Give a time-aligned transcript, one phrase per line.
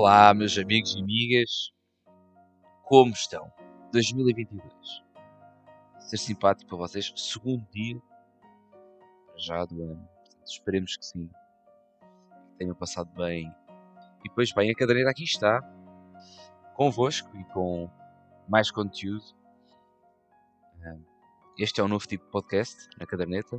[0.00, 1.72] Olá, meus amigos e amigas,
[2.84, 3.52] como estão?
[3.92, 4.62] 2022.
[5.98, 8.00] Ser simpático para vocês, segundo dia
[9.36, 10.08] já do ano.
[10.46, 11.28] Esperemos que sim,
[12.56, 13.52] tenham passado bem.
[14.20, 15.60] E depois, bem, a cadeireira aqui está,
[16.76, 17.90] convosco e com
[18.48, 19.24] mais conteúdo.
[21.58, 23.56] Este é um novo tipo de podcast na caderneta.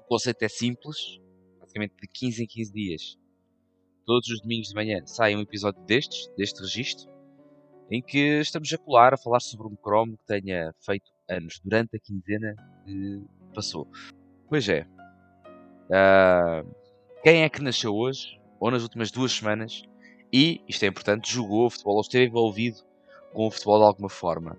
[0.00, 1.18] O conceito é simples,
[1.58, 3.20] basicamente de 15 em 15 dias
[4.04, 7.10] todos os domingos de manhã sai um episódio destes, deste registro,
[7.90, 11.96] em que estamos a colar a falar sobre um Chrome que tenha feito anos durante
[11.96, 13.22] a quinzena que
[13.54, 13.86] passou.
[14.48, 14.86] Pois é.
[15.88, 16.68] Uh,
[17.22, 19.82] quem é que nasceu hoje, ou nas últimas duas semanas,
[20.32, 22.78] e, isto é importante, jogou futebol ou esteve envolvido
[23.32, 24.56] com o futebol de alguma forma?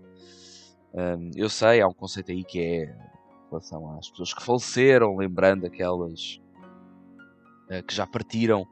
[0.94, 5.16] Um, eu sei, há um conceito aí que é em relação às pessoas que faleceram,
[5.16, 6.42] lembrando aquelas
[7.88, 8.68] que já partiram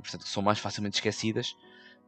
[0.00, 1.56] portanto que são mais facilmente esquecidas.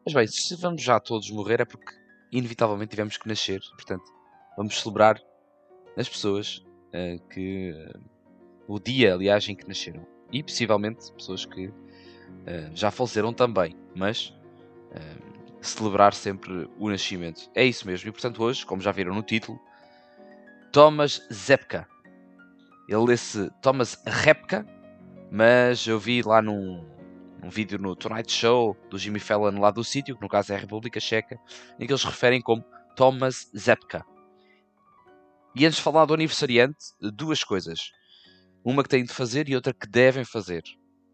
[0.04, 1.94] Mas bem, se vamos já todos morrer é porque
[2.32, 4.04] inevitavelmente tivemos que nascer, portanto
[4.56, 5.20] vamos celebrar
[5.96, 8.00] as pessoas uh, que uh,
[8.66, 11.74] o dia, aliás, em que nasceram e possivelmente pessoas que uh,
[12.74, 14.34] já faleceram também, mas
[15.62, 17.50] celebrar sempre o nascimento.
[17.54, 19.58] É isso mesmo, e portanto hoje, como já viram no título,
[20.70, 21.88] Thomas Zepka.
[22.86, 24.66] Ele lê-se Thomas Repka,
[25.32, 26.86] mas eu vi lá num,
[27.42, 30.56] um vídeo no Tonight Show do Jimmy Fallon lá do sítio, que no caso é
[30.56, 31.40] a República Checa,
[31.80, 32.62] em que eles referem como
[32.94, 34.04] Thomas Zepka.
[35.56, 37.92] E antes de falar do aniversariante, duas coisas.
[38.62, 40.64] Uma que têm de fazer e outra que devem fazer.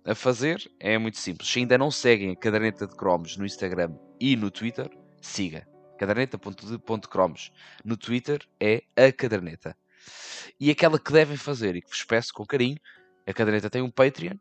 [0.04, 1.48] A fazer é muito simples.
[1.48, 4.90] Se ainda não seguem a caderneta de cromos no Instagram e no Twitter,
[5.22, 5.64] siga.
[5.96, 7.52] Caderneta.de.cromos.
[7.84, 9.76] No Twitter é a caderneta.
[10.58, 12.78] E aquela que devem fazer e que vos peço com carinho,
[13.30, 14.36] a caderneta tem um Patreon,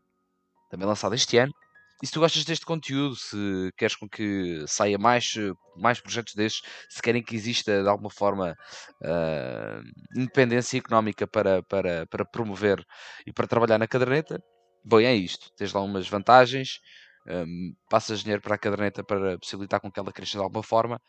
[0.70, 1.54] também lançado este ano,
[2.02, 5.34] e se tu gostas deste conteúdo, se queres com que saia mais,
[5.76, 8.56] mais projetos destes, se querem que exista de alguma forma
[9.02, 9.82] uh,
[10.16, 12.86] independência económica para, para, para promover
[13.26, 14.40] e para trabalhar na caderneta,
[14.84, 15.50] bom, é isto.
[15.58, 16.80] Tens lá umas vantagens,
[17.28, 21.02] um, passas dinheiro para a caderneta para possibilitar com que ela cresça de alguma forma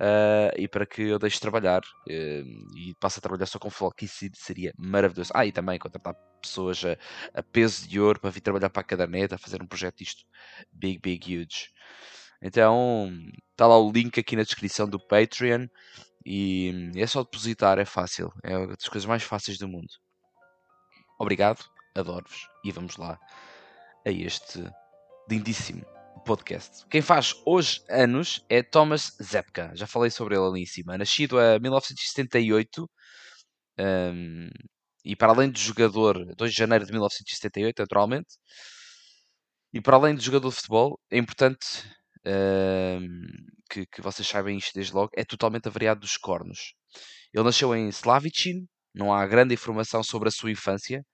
[0.00, 3.70] uh, e para que eu deixe de trabalhar uh, e passe a trabalhar só com
[3.70, 5.30] futebol, que isso seria maravilhoso.
[5.34, 6.96] Ah, e também contratar pessoas a,
[7.38, 10.24] a, peso de ouro para vir trabalhar para a caderneta, fazer um projeto isto
[10.72, 11.70] big, big, huge.
[12.42, 13.12] Então,
[13.50, 15.66] está lá o link aqui na descrição do Patreon
[16.24, 19.90] e é só depositar, é fácil, é uma das coisas mais fáceis do mundo.
[21.18, 21.62] Obrigado,
[21.94, 23.18] adoro-vos e vamos lá
[24.06, 24.64] a este
[25.28, 25.84] lindíssimo
[26.24, 26.86] podcast.
[26.88, 29.72] Quem faz hoje anos é Thomas Zepka.
[29.74, 30.96] Já falei sobre ele ali em cima.
[30.96, 32.88] Nascido a 1978
[33.78, 34.48] um,
[35.04, 38.36] e para além de jogador, 2 de janeiro de 1978, naturalmente,
[39.72, 41.66] e para além de jogador de futebol, é importante
[42.26, 43.26] um,
[43.70, 46.74] que, que, vocês saibam isto desde logo, é totalmente avariado dos cornos.
[47.32, 51.04] Ele nasceu em Slavicin, não há grande informação sobre a sua infância,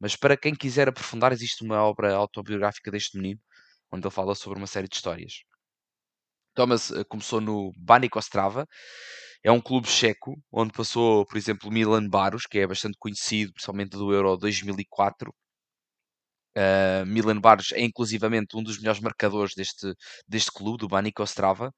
[0.00, 3.40] mas para quem quiser aprofundar, existe uma obra autobiográfica deste menino
[3.92, 5.42] onde ele fala sobre uma série de histórias.
[6.54, 8.66] Thomas eh, começou no Banik Ostrava,
[9.42, 13.90] é um clube checo, onde passou, por exemplo, Milan Baros, que é bastante conhecido, principalmente
[13.92, 15.32] do Euro 2004.
[16.56, 19.94] Uh, Milan Baros é inclusivamente um dos melhores marcadores deste,
[20.28, 21.72] deste clube, do Banik Ostrava.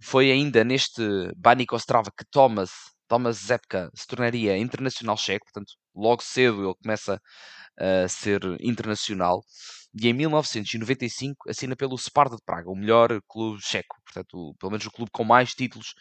[0.00, 1.02] Foi ainda neste
[1.36, 2.70] Banik Ostrava que Thomas,
[3.08, 7.20] Thomas Zepka se tornaria internacional checo, portanto, logo cedo ele começa
[7.78, 9.42] a ser internacional
[10.00, 14.86] e em 1995 assina pelo Sparta de Praga, o melhor clube checo, portanto, pelo menos
[14.86, 15.94] o clube com mais títulos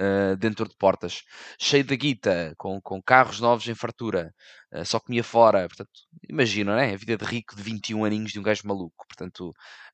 [0.00, 1.22] uh, dentro de portas,
[1.60, 4.34] cheio de guita, com, com carros novos em fartura,
[4.72, 5.90] uh, só comia fora, portanto,
[6.28, 6.94] imagina, né?
[6.94, 9.50] A vida de rico de 21 aninhos de um gajo maluco, portanto,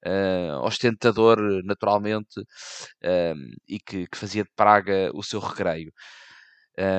[0.06, 2.40] uh, ostentador naturalmente
[3.69, 5.93] e que, que, fazia de Praga o seu recreio.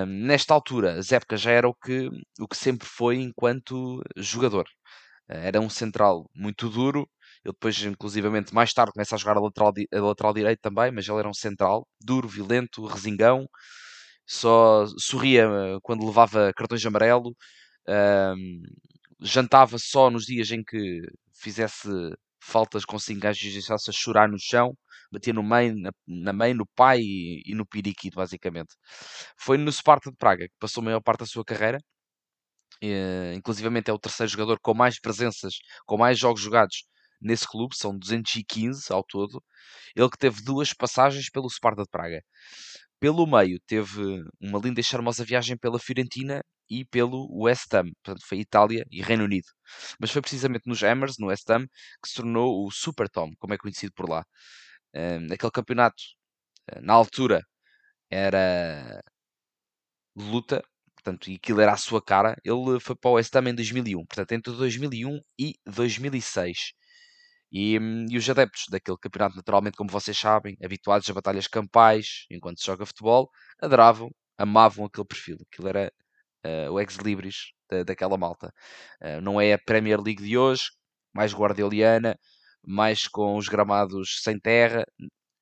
[0.07, 2.09] nesta altura, Zepka já era o que,
[2.39, 4.65] o que sempre foi enquanto jogador.
[5.33, 7.09] Era um central muito duro.
[7.43, 11.07] Ele depois, inclusivamente, mais tarde começa a jogar a lateral, a lateral direito também, mas
[11.07, 13.47] ele era um central duro, violento, resingão.
[14.27, 17.35] Só sorria eh, quando levava cartões de amarelo.
[17.87, 18.61] Um,
[19.21, 21.01] jantava só nos dias em que
[21.33, 21.89] fizesse
[22.41, 24.75] faltas com cinco e deixasse a chorar no chão,
[25.11, 28.75] batia no mãe, na, na mãe, no pai e, e, no periquito, basicamente.
[29.37, 31.79] Foi no Sparta de Praga que passou a maior parte da sua carreira.
[32.83, 35.53] Uh, inclusivamente é o terceiro jogador com mais presenças,
[35.85, 36.83] com mais jogos jogados
[37.21, 39.41] nesse clube, são 215 ao todo.
[39.95, 42.21] Ele que teve duas passagens pelo Sparta de Praga.
[42.99, 48.25] Pelo meio, teve uma linda e charmosa viagem pela Fiorentina e pelo West Ham, portanto
[48.27, 49.47] foi Itália e Reino Unido.
[49.99, 51.65] Mas foi precisamente nos Hammers, no West Ham,
[52.01, 54.25] que se tornou o Super Tom, como é conhecido por lá.
[54.95, 56.03] Um, aquele campeonato,
[56.69, 57.41] eh, na altura,
[58.09, 59.01] era
[60.15, 60.63] luta,
[61.03, 62.35] portanto, e aquilo era a sua cara.
[62.43, 66.73] Ele foi para o West Ham em 2001, portanto, entre 2001 e 2006.
[67.51, 72.25] E, hum, e, os adeptos daquele campeonato, naturalmente, como vocês sabem, habituados a batalhas campais
[72.31, 73.29] enquanto se joga futebol,
[73.61, 75.37] adoravam, amavam aquele perfil.
[75.51, 75.91] Aquilo era
[76.45, 78.51] uh, o ex-libris da, daquela malta.
[79.01, 80.63] Uh, não é a Premier League de hoje,
[81.13, 82.17] mais guardioliana,
[82.65, 84.85] mais com os gramados sem terra.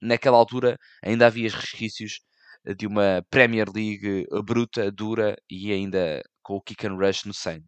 [0.01, 2.19] Naquela altura ainda havia resquícios
[2.65, 7.65] de uma Premier League bruta, dura e ainda com o kick and rush no sangue.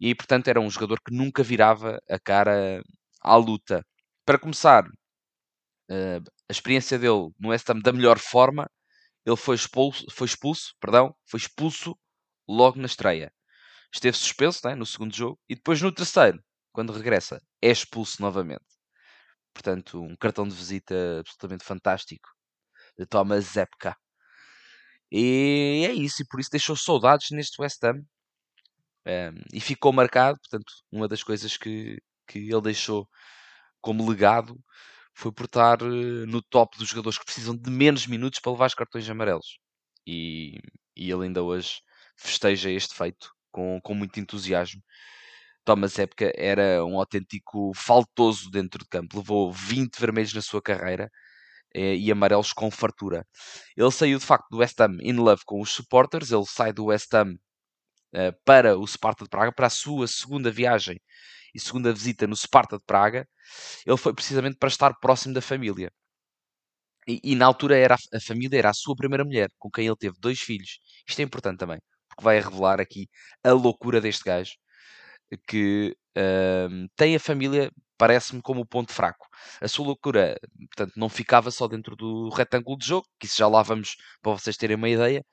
[0.00, 2.82] E portanto era um jogador que nunca virava a cara
[3.22, 3.84] à luta.
[4.24, 8.70] Para começar, uh, a experiência dele no West Ham da melhor forma,
[9.24, 11.98] ele foi expulso, foi expulso, perdão, foi expulso
[12.48, 13.32] logo na estreia.
[13.92, 16.42] Esteve suspenso né, no segundo jogo e depois no terceiro,
[16.72, 18.64] quando regressa, é expulso novamente.
[19.54, 22.35] Portanto, um cartão de visita absolutamente fantástico
[22.98, 23.96] de Thomas Zepka.
[25.10, 27.96] E é isso, e por isso deixou saudades neste West Ham.
[27.98, 28.04] Um,
[29.06, 33.08] ehm, e ficou marcado, portanto, uma das coisas que, que ele deixou
[33.80, 34.58] como legado
[35.14, 38.66] foi por estar eh, no top dos jogadores que precisam de menos minutos para levar
[38.66, 39.58] os cartões amarelos.
[40.06, 40.58] E,
[40.96, 41.80] e ele ainda hoje
[42.16, 44.82] festeja este feito com, com muito entusiasmo.
[45.64, 51.04] Thomas Epka era um autêntico faltoso dentro de campo, levou 20 vermelhos na sua carreira
[51.04, 51.10] eh,
[51.76, 53.26] e amarelos com fartura.
[53.76, 56.86] Ele saiu de facto do West Ham in love com os supporters, ele sai do
[56.86, 57.34] West Ham
[58.14, 60.98] eh, para o Sparta de Praga, para a sua segunda viagem
[61.54, 63.28] e segunda visita no Sparta de Praga,
[63.86, 65.90] ele foi precisamente para estar próximo da família.
[67.08, 69.86] E, e, na altura era a, a, família era a sua primeira mulher, com quem
[69.86, 70.80] ele teve dois filhos.
[71.08, 71.78] Isto é importante também,
[72.08, 73.08] porque vai revelar aqui
[73.44, 74.52] a loucura deste gajo,
[75.48, 79.26] que uh, tem a família, parece-me, como o ponto fraco.
[79.60, 80.36] A sua loucura,
[80.68, 84.32] portanto, não ficava só dentro do retângulo de jogo, que isso já lá vamos para
[84.32, 85.24] vocês terem uma ideia,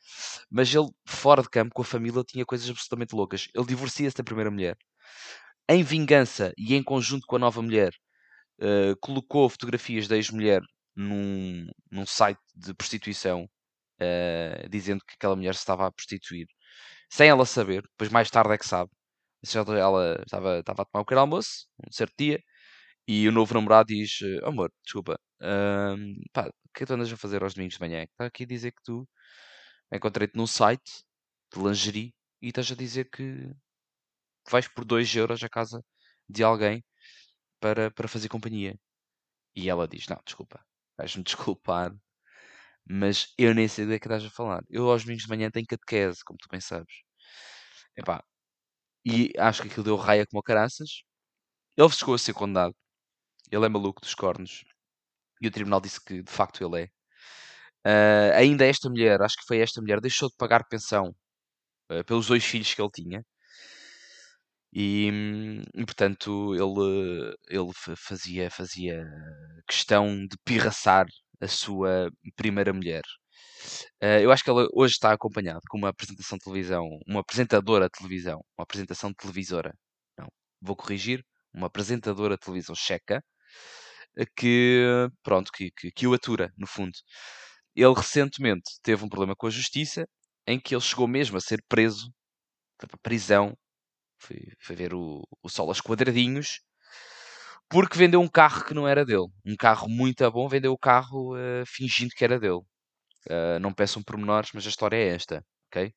[0.51, 3.48] mas ele, fora de campo, com a família, tinha coisas absolutamente loucas.
[3.56, 4.77] Ele divorcia-se da primeira mulher
[5.69, 7.94] em vingança e em conjunto com a nova mulher,
[8.60, 10.62] uh, colocou fotografias da ex-mulher
[10.95, 13.45] num, num site de prostituição,
[14.01, 16.48] uh, dizendo que aquela mulher se estava a prostituir,
[17.09, 18.92] sem ela saber, depois mais tarde é que sabe.
[19.56, 22.42] Ela estava, estava a tomar o pequeno almoço, um certo dia,
[23.08, 25.20] e o novo namorado diz: eh, Amor, desculpa,
[26.34, 28.04] pá, o que é que tu andas a fazer aos domingos de manhã?
[28.04, 29.08] Está aqui a dizer que tu
[29.94, 31.04] encontrei-te num site
[31.54, 33.52] de lingerie e estás a dizer que
[34.50, 35.84] vais por 2 euros à casa
[36.30, 36.84] de alguém
[37.62, 38.78] para, para fazer companhia.
[39.56, 40.66] E ela diz: Não, desculpa,
[40.98, 41.94] vais-me desculpar,
[42.90, 44.64] mas eu nem sei do que é que estás a falar.
[44.70, 46.94] Eu aos domingos de manhã tenho catequese, como tu bem sabes.
[47.98, 48.24] Epá,
[49.06, 51.04] e acho que aquilo deu raia como caraças.
[51.78, 52.76] Ele chegou a ser condenado.
[53.54, 54.64] Ele é maluco dos cornos.
[55.42, 56.86] E o tribunal disse que de facto ele é.
[57.86, 61.14] Uh, ainda esta mulher, acho que foi esta mulher, deixou de pagar pensão
[61.92, 63.24] uh, pelos dois filhos que ele tinha.
[64.74, 69.06] E, hum, e, portanto ele, ele fazia, fazia
[69.68, 71.06] questão de pirraçar
[71.40, 73.04] a sua primeira mulher.
[74.02, 77.86] Uh, eu acho que ela hoje está acompanhada com uma apresentação de televisão, uma apresentadora
[77.86, 79.74] de televisão, uma apresentação de televisora.
[80.18, 80.28] Não,
[80.62, 83.24] vou corrigir, uma apresentadora de televisão checa
[84.36, 86.94] que, pronto, que, que, que o atura, no fundo.
[87.76, 90.07] Ele recentemente teve um problema com a justiça
[90.48, 92.12] em que ele chegou mesmo a ser preso,
[92.78, 93.56] para prisão
[94.24, 96.62] Fui, fui ver o, o Sol aos quadradinhos.
[97.69, 99.28] Porque vendeu um carro que não era dele.
[99.45, 102.62] Um carro muito bom, vendeu o carro uh, fingindo que era dele.
[103.30, 105.94] Uh, não peçam pormenores, mas a história é esta, ok?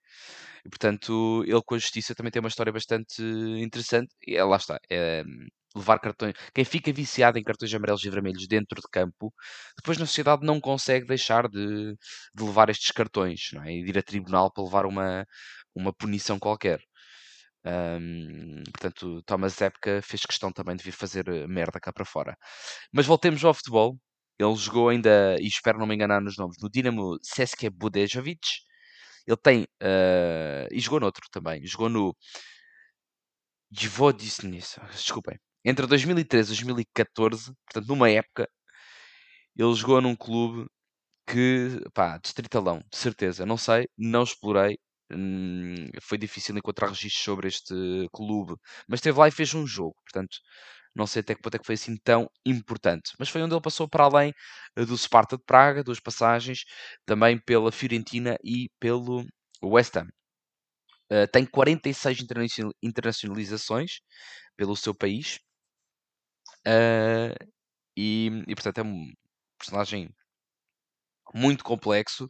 [0.65, 4.15] E, portanto, ele com a justiça também tem uma história bastante interessante.
[4.27, 4.79] E é, lá está.
[4.91, 5.25] É,
[5.77, 6.35] levar cartões.
[6.55, 9.33] Quem fica viciado em cartões amarelos e vermelhos dentro de campo,
[9.77, 11.95] depois na sociedade não consegue deixar de,
[12.35, 13.73] de levar estes cartões não é?
[13.73, 15.27] e de ir a tribunal para levar uma,
[15.75, 16.81] uma punição qualquer.
[17.67, 22.37] Um, portanto, Thomas Epka fez questão também de vir fazer eh, merda cá para fora.
[22.93, 23.99] Mas voltemos ao futebol.
[24.39, 28.39] Ele jogou ainda, e espero não me enganar nos nomes, no Dinamo Seske Budejovic
[29.27, 29.63] Ele tem.
[29.83, 31.67] Uh, e jogou noutro também.
[31.67, 32.17] Jogou no.
[34.93, 35.39] Desculpem.
[35.67, 38.49] Entre 2013 e 2014, portanto, numa época,
[39.57, 40.67] ele jogou num clube
[41.29, 43.47] que, pá, distritalão, de certeza.
[43.47, 44.79] Não sei, não explorei.
[45.13, 47.75] Hum, foi difícil encontrar registros sobre este
[48.13, 48.55] clube,
[48.89, 49.97] mas esteve lá e fez um jogo.
[50.05, 50.39] Portanto,
[50.95, 53.13] não sei até que ponto é que foi assim tão importante.
[53.19, 54.33] Mas foi onde ele passou para além
[54.77, 56.65] eh, do Sparta de Praga, duas passagens,
[57.07, 59.25] também pela Fiorentina e pelo
[59.65, 60.09] West Ham.
[61.11, 62.19] Uh, tem 46
[62.83, 64.01] internacionalizações
[64.57, 65.39] pelo seu país.
[66.67, 67.33] Uh,
[67.97, 69.13] e, e, portanto é um
[69.59, 70.11] personagem
[71.33, 72.25] muito complexo.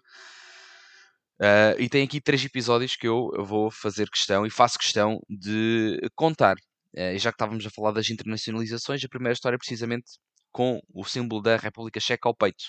[1.40, 5.99] Uh, e tem aqui três episódios que eu vou fazer questão e faço questão de
[6.14, 6.57] contar.
[6.95, 10.12] Uh, já que estávamos a falar das internacionalizações, a primeira história é precisamente
[10.52, 12.64] com o símbolo da República Checa ao peito.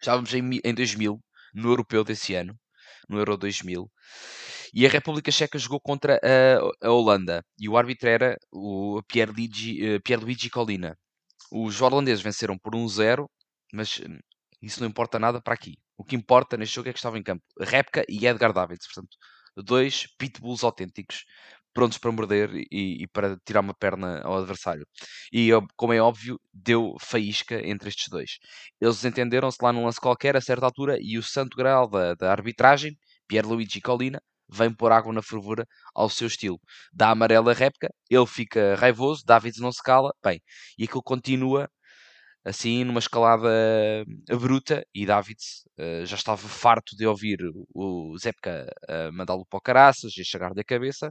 [0.00, 1.20] Estávamos em, em 2000,
[1.54, 2.58] no europeu desse ano,
[3.08, 3.90] no Euro 2000,
[4.74, 9.96] e a República Checa jogou contra a, a Holanda, e o árbitro era o Pierluigi,
[9.96, 10.98] uh, Pierluigi Colina.
[11.52, 13.26] Os holandeses venceram por 1-0,
[13.72, 14.18] mas hum,
[14.60, 15.76] isso não importa nada para aqui.
[15.96, 19.16] O que importa neste jogo é que estava em campo Repka e Edgar Davids, portanto,
[19.56, 21.24] dois pitbulls autênticos
[21.72, 24.86] prontos para morder e, e, para tirar uma perna ao adversário.
[25.32, 28.38] E, como é óbvio, deu faísca entre estes dois.
[28.80, 32.30] Eles entenderam-se lá num lance qualquer, a certa altura, e o santo grau da, da
[32.30, 34.20] arbitragem, Pierluigi Colina,
[34.54, 36.60] vem pôr água na fervura ao seu estilo.
[36.92, 40.40] Dá amarela a réplica, ele fica raivoso, Davids não se cala, bem,
[40.78, 41.68] e aquilo continua
[42.44, 43.48] assim numa escalada
[44.28, 47.38] uh, bruta e Davids uh, já estava farto de ouvir
[47.74, 51.10] o Zepka uh, mandá-lo para o caraças e chegar da cabeça.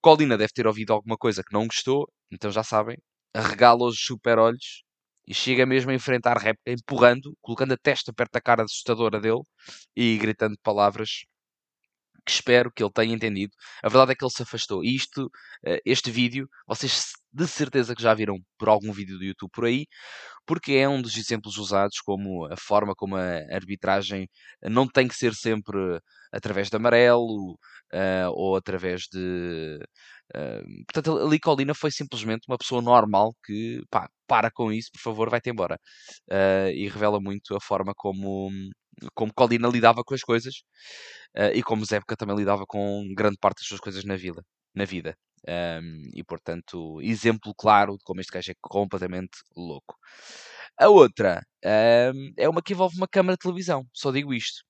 [0.00, 2.96] Colina deve ter ouvido alguma coisa que não gostou, então já sabem,
[3.34, 4.82] regala os super olhos
[5.26, 9.42] e chega mesmo a enfrentar réplica, empurrando, colocando a testa perto da cara assustadora dele
[9.96, 11.24] e gritando palavras
[12.28, 13.52] que espero que ele tenha entendido.
[13.82, 14.84] A verdade é que ele se afastou.
[14.84, 15.30] E isto,
[15.66, 19.64] eh, este vídeo, vocês de certeza que já viram por algum vídeo do YouTube por
[19.64, 19.86] aí,
[20.46, 23.22] porque é um dos exemplos usados como a forma como a
[23.54, 24.28] arbitragem
[24.62, 25.78] não tem que ser sempre
[26.32, 27.52] através de amarelo
[27.92, 29.78] uh, ou através de.
[30.34, 35.00] Uh, portanto, a Licolina foi simplesmente uma pessoa normal que pá, para com isso, por
[35.00, 35.78] favor, vai-te embora.
[36.30, 38.50] Uh, e revela muito a forma como,
[39.14, 40.54] como Colina lidava com as coisas
[41.36, 44.42] uh, e como Zebka também lidava com grande parte das suas coisas na vida.
[44.74, 45.16] Na vida.
[45.46, 49.96] Um, e portanto, exemplo claro de como este gajo é completamente louco.
[50.78, 51.42] A outra
[52.14, 54.62] um, é uma que envolve uma câmara de televisão, só digo isto.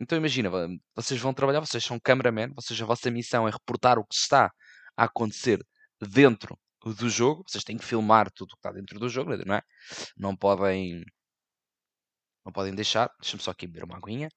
[0.00, 0.50] Então imagina,
[0.96, 4.50] vocês vão trabalhar, vocês são cameraman, vocês, a vossa missão é reportar o que está
[4.96, 5.58] a acontecer
[6.00, 9.54] dentro do jogo, vocês têm que filmar tudo o que está dentro do jogo, não
[9.56, 9.62] é?
[10.16, 11.04] Não podem
[12.44, 13.10] não podem deixar.
[13.20, 14.28] Deixa-me só aqui beber uma aguinha.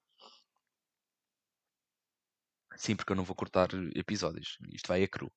[2.75, 4.57] Sim, porque eu não vou cortar episódios.
[4.71, 5.31] Isto vai a cru.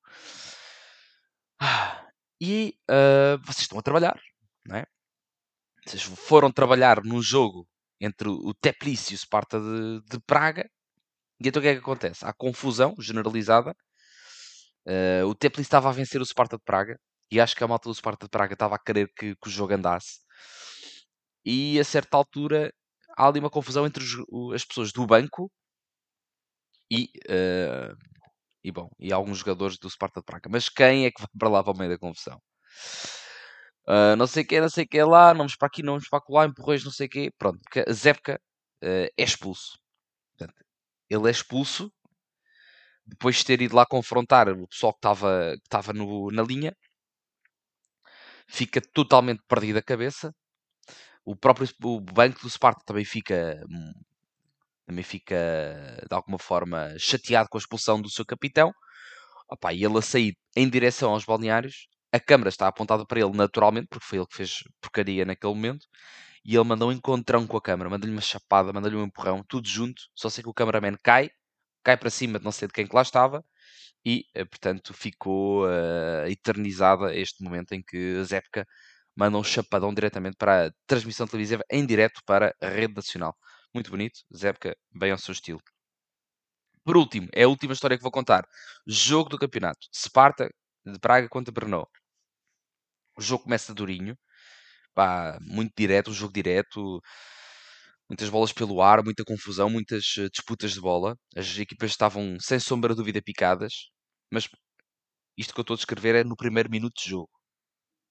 [2.39, 4.15] E uh, vocês estão a trabalhar,
[4.63, 4.85] não é?
[5.83, 7.67] Vocês foram trabalhar num jogo
[7.99, 10.69] entre o Teplice e o Sparta de, de, Praga.
[11.41, 12.23] E então o que é que acontece?
[12.23, 13.75] Há confusão generalizada.
[14.85, 16.99] Uh, o Teplice estava a vencer o Sparta de Praga.
[17.31, 19.51] E acho que a malta do Sparta de Praga estava a querer que, que o
[19.51, 20.19] jogo andasse.
[21.49, 22.73] E a certa altura
[23.17, 25.49] há ali uma confusão entre os, as pessoas do banco
[26.91, 27.95] e, uh,
[28.61, 30.49] e, bom, e alguns jogadores do Sparta de Praga.
[30.51, 32.37] Mas quem é que vai para lá para o meio da confusão?
[33.87, 35.93] Uh, não sei o que, não sei o que lá, não vamos para aqui, não
[35.93, 37.31] vamos para lá, empurrões, não sei o que.
[37.37, 38.35] Pronto, porque Zepka
[38.83, 39.79] uh, é expulso.
[40.37, 40.65] Portanto,
[41.09, 41.89] ele é expulso
[43.05, 46.75] depois de ter ido lá confrontar o pessoal que estava, que no, na linha.
[48.49, 50.33] Fica totalmente perdido a cabeça.
[51.27, 53.93] O próprio o banco do Sparta também fica hum,
[54.85, 55.35] também fica
[56.09, 58.73] de alguma forma chateado com a expulsão do seu capitão.
[59.49, 63.35] Opa, e ele a sair em direção aos balneários, a câmara está apontada para ele
[63.35, 65.85] naturalmente, porque foi ele que fez porcaria naquele momento,
[66.45, 69.67] e ele mandou um encontrão com a câmara, mandou-lhe uma chapada, mandou-lhe um empurrão, tudo
[69.67, 71.29] junto, só sei que o cameraman cai,
[71.83, 73.43] cai para cima de não sei de quem que lá estava,
[74.05, 78.65] e, eh, portanto, ficou uh, eternizada este momento em que a Zepka
[79.17, 83.35] manda um chapadão diretamente para a transmissão televisiva em direto para a rede nacional.
[83.73, 85.59] Muito bonito, Zepka, bem ao seu estilo.
[86.85, 88.45] Por último, é a última história que vou contar.
[88.87, 89.79] Jogo do campeonato.
[89.93, 90.49] Sparta
[90.85, 91.85] de Praga contra Brno.
[93.17, 94.15] O jogo começa durinho.
[94.95, 97.01] Pá, muito direto, um jogo direto.
[98.09, 101.17] Muitas bolas pelo ar, muita confusão, muitas uh, disputas de bola.
[101.35, 103.89] As equipas estavam, sem sombra de dúvida, picadas.
[104.31, 104.47] Mas
[105.37, 107.29] isto que eu estou a descrever é no primeiro minuto de jogo.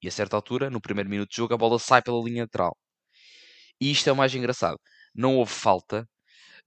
[0.07, 2.77] E a certa altura, no primeiro minuto de jogo, a bola sai pela linha lateral.
[3.81, 4.79] E isto é o mais engraçado
[5.17, 6.07] não houve falta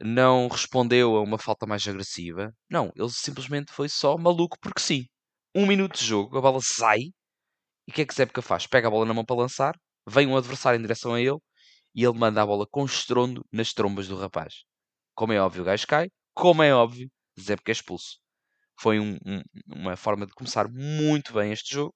[0.01, 2.53] não respondeu a uma falta mais agressiva.
[2.69, 5.05] Não, ele simplesmente foi só maluco porque sim.
[5.53, 6.99] Um minuto de jogo, a bola sai.
[7.87, 8.65] E o que é que Zebca faz?
[8.65, 9.75] Pega a bola na mão para lançar,
[10.07, 11.37] vem um adversário em direção a ele
[11.95, 14.63] e ele manda a bola com estrondo nas trombas do rapaz.
[15.15, 16.09] Como é óbvio, o gajo cai.
[16.33, 18.19] Como é óbvio, Zebca é expulso.
[18.79, 21.93] Foi um, um, uma forma de começar muito bem este jogo,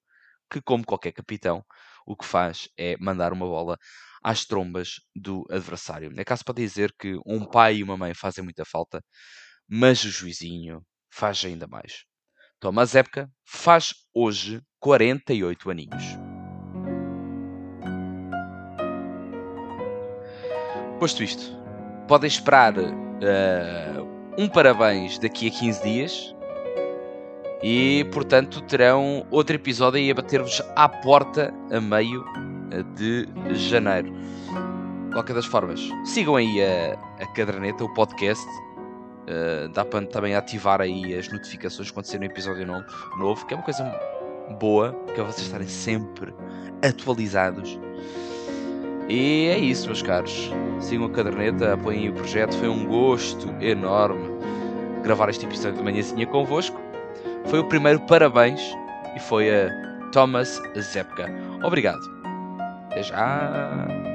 [0.50, 1.64] que como qualquer capitão,
[2.06, 3.78] o que faz é mandar uma bola
[4.22, 6.12] às trombas do adversário.
[6.16, 9.02] É caso para dizer que um pai e uma mãe fazem muita falta,
[9.68, 12.04] mas o juizinho faz ainda mais.
[12.60, 16.04] Thomas Epka faz hoje 48 aninhos.
[20.98, 21.42] Posto isto,
[22.08, 26.33] podem esperar uh, um parabéns daqui a 15 dias
[27.66, 32.22] e, portanto, terão outro episódio aí a bater-vos à porta a meio
[32.94, 34.12] de janeiro.
[35.14, 36.92] Qualquer das formas, sigam aí a,
[37.22, 38.44] a caderneta, o podcast.
[39.24, 42.84] Uh, dá para também ativar aí as notificações quando sair um episódio novo,
[43.16, 43.82] novo, que é uma coisa
[44.60, 46.34] boa, que é vocês estarem sempre
[46.86, 47.80] atualizados.
[49.08, 50.50] E é isso, meus caros.
[50.80, 52.54] Sigam a caderneta, apoiem o projeto.
[52.58, 54.28] Foi um gosto enorme
[55.02, 56.83] gravar este episódio de manhãzinha convosco.
[57.54, 58.60] Foi o primeiro parabéns
[59.14, 59.70] e foi a
[60.10, 61.30] Thomas Zepka.
[61.62, 62.00] Obrigado.
[62.90, 64.13] Até já!